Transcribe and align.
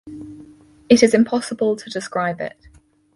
It 0.89 1.03
is 1.03 1.13
impossible 1.13 1.75
to 1.75 1.89
describe 1.91 2.41
it. 2.41 2.57